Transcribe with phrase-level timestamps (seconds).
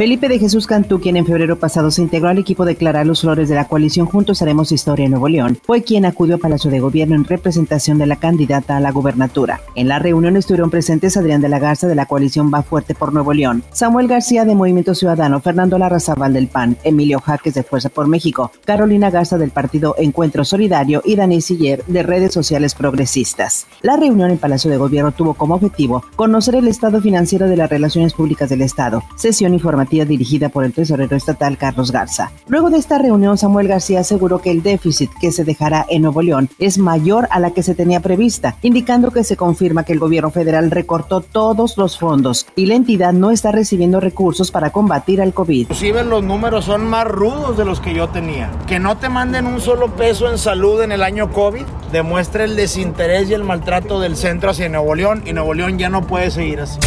[0.00, 3.20] Felipe de Jesús Cantú, quien en febrero pasado se integró al equipo de Clara Luz
[3.20, 6.70] Flores de la coalición Juntos Haremos Historia en Nuevo León, fue quien acudió a Palacio
[6.70, 9.60] de Gobierno en representación de la candidata a la gubernatura.
[9.74, 13.12] En la reunión estuvieron presentes Adrián de la Garza de la coalición Va Fuerte por
[13.12, 17.90] Nuevo León, Samuel García de Movimiento Ciudadano, Fernando Larrazabal del PAN, Emilio Jaques de Fuerza
[17.90, 23.66] por México, Carolina Garza del partido Encuentro Solidario y Dani Siller de Redes Sociales Progresistas.
[23.82, 27.68] La reunión en Palacio de Gobierno tuvo como objetivo conocer el estado financiero de las
[27.68, 32.30] relaciones públicas del Estado, sesión informativa dirigida por el tesorero estatal Carlos Garza.
[32.48, 36.22] Luego de esta reunión, Samuel García aseguró que el déficit que se dejará en Nuevo
[36.22, 39.98] León es mayor a la que se tenía prevista, indicando que se confirma que el
[39.98, 45.20] gobierno federal recortó todos los fondos y la entidad no está recibiendo recursos para combatir
[45.20, 45.62] al COVID.
[45.62, 48.50] Inclusive los números son más rudos de los que yo tenía.
[48.66, 52.56] Que no te manden un solo peso en salud en el año COVID demuestra el
[52.56, 56.30] desinterés y el maltrato del centro hacia Nuevo León y Nuevo León ya no puede
[56.30, 56.78] seguir así.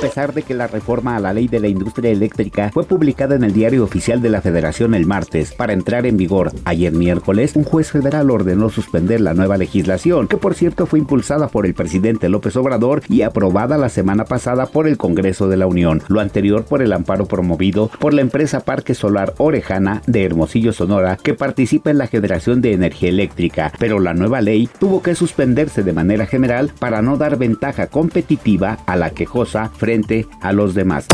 [0.00, 3.34] A pesar de que la reforma a la ley de la industria eléctrica fue publicada
[3.36, 7.54] en el diario oficial de la Federación el martes para entrar en vigor ayer miércoles,
[7.54, 11.74] un juez federal ordenó suspender la nueva legislación, que por cierto fue impulsada por el
[11.74, 16.20] presidente López Obrador y aprobada la semana pasada por el Congreso de la Unión, lo
[16.20, 21.34] anterior por el amparo promovido por la empresa Parque Solar Orejana de Hermosillo, Sonora, que
[21.34, 25.92] participa en la generación de energía eléctrica, pero la nueva ley tuvo que suspenderse de
[25.92, 29.89] manera general para no dar ventaja competitiva a la quejosa frente
[30.40, 31.06] a los demás.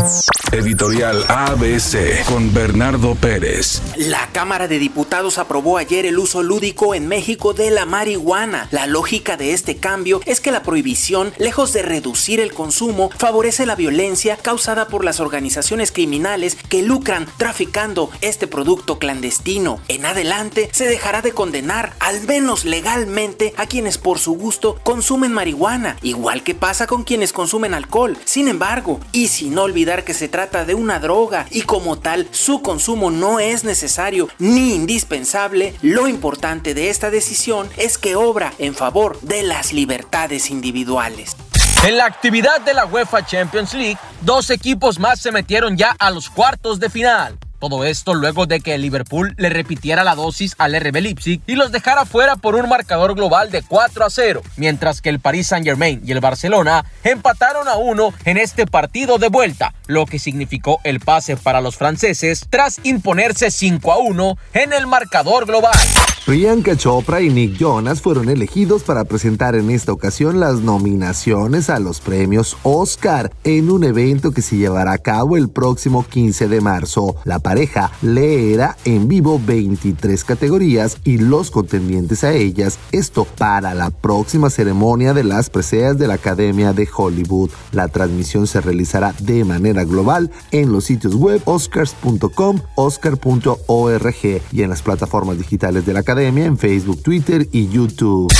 [0.51, 3.81] Editorial ABC con Bernardo Pérez.
[3.97, 8.67] La Cámara de Diputados aprobó ayer el uso lúdico en México de la marihuana.
[8.69, 13.65] La lógica de este cambio es que la prohibición, lejos de reducir el consumo, favorece
[13.65, 19.79] la violencia causada por las organizaciones criminales que lucran traficando este producto clandestino.
[19.87, 25.33] En adelante se dejará de condenar, al menos legalmente, a quienes por su gusto consumen
[25.33, 28.15] marihuana, igual que pasa con quienes consumen alcohol.
[28.23, 28.66] Sin embargo,
[29.13, 33.39] y sin olvidar que se trata de una droga y como tal su consumo no
[33.39, 39.43] es necesario ni indispensable, lo importante de esta decisión es que obra en favor de
[39.43, 41.37] las libertades individuales.
[41.83, 46.11] En la actividad de la UEFA Champions League, dos equipos más se metieron ya a
[46.11, 47.37] los cuartos de final.
[47.59, 51.71] Todo esto luego de que Liverpool le repitiera la dosis al RB Leipzig y los
[51.71, 56.01] dejara fuera por un marcador global de 4 a 0, mientras que el Paris Saint-Germain
[56.05, 60.99] y el Barcelona empataron a uno en este partido de vuelta, lo que significó el
[60.99, 65.77] pase para los franceses tras imponerse 5 a 1 en el marcador global.
[66.27, 71.79] Priyanka Chopra y Nick Jonas fueron elegidos para presentar en esta ocasión las nominaciones a
[71.79, 76.59] los premios Oscar en un evento que se llevará a cabo el próximo 15 de
[76.59, 77.15] marzo.
[77.23, 83.89] La pareja leerá en vivo 23 categorías y los contendientes a ellas, esto para la
[83.89, 87.51] próxima ceremonia de las preseas de la Academia de Hollywood.
[87.71, 94.69] La transmisión se realizará de manera global en los sitios web oscars.com, oscar.org y en
[94.69, 98.33] las plataformas digitales de la Academia en Facebook, Twitter y YouTube.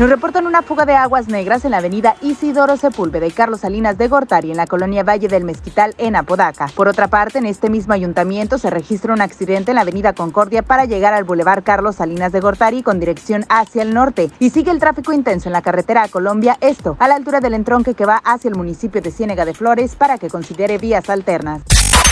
[0.00, 3.96] Nos reportan una fuga de aguas negras en la avenida Isidoro Sepúlveda y Carlos Salinas
[3.96, 6.66] de Gortari en la colonia Valle del Mezquital en Apodaca.
[6.74, 10.62] Por otra parte, en este mismo ayuntamiento se registra un accidente en la avenida Concordia
[10.62, 14.72] para llegar al bulevar Carlos Salinas de Gortari con dirección hacia el norte y sigue
[14.72, 18.04] el tráfico intenso en la carretera a Colombia, esto a la altura del entronque que
[18.04, 21.62] va hacia el municipio de Ciénega de Flores para que considere vías alternas.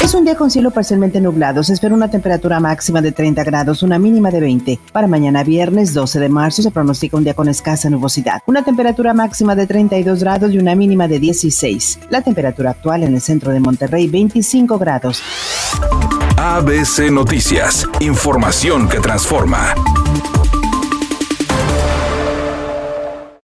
[0.02, 1.62] Es un día con cielo parcialmente nublado.
[1.62, 4.78] Se espera una temperatura máxima de 30 grados, una mínima de 20.
[4.92, 8.40] Para mañana viernes 12 de marzo se pronostica un día con escasa nubosidad.
[8.46, 12.00] Una temperatura máxima de 32 grados y una mínima de 16.
[12.08, 15.22] La temperatura actual en el centro de Monterrey 25 grados.
[16.38, 17.86] ABC Noticias.
[18.00, 19.74] Información que transforma.